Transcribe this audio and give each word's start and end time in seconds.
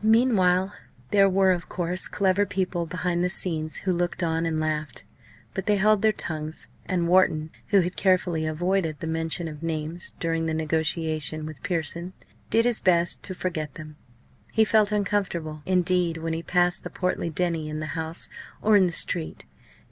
Meanwhile 0.00 0.72
there 1.10 1.28
were, 1.28 1.50
of 1.52 1.68
course, 1.68 2.08
clever 2.08 2.46
people 2.46 2.86
behind 2.86 3.22
the 3.22 3.28
scenes 3.28 3.80
who 3.80 3.92
looked 3.92 4.22
on 4.22 4.46
and 4.46 4.58
laughed. 4.58 5.04
But 5.52 5.66
they 5.66 5.76
held 5.76 6.00
their 6.00 6.12
tongues, 6.12 6.68
and 6.86 7.08
Wharton, 7.08 7.50
who 7.66 7.80
had 7.80 7.94
carefully 7.94 8.46
avoided 8.46 9.00
the 9.00 9.06
mention 9.06 9.48
of 9.48 9.62
names 9.62 10.14
during 10.18 10.46
the 10.46 10.54
negotiations 10.54 11.44
with 11.44 11.62
Pearson, 11.62 12.14
did 12.48 12.64
his 12.64 12.80
best 12.80 13.22
to 13.24 13.34
forget 13.34 13.74
them. 13.74 13.96
He 14.50 14.64
felt 14.64 14.92
uncomfortable, 14.92 15.62
indeed, 15.66 16.16
when 16.16 16.32
he 16.32 16.42
passed 16.42 16.82
the 16.82 16.88
portly 16.88 17.28
Denny 17.28 17.68
in 17.68 17.78
the 17.78 17.88
House 17.92 18.30
or 18.62 18.78
in 18.78 18.86
the 18.86 18.92
street. 18.92 19.44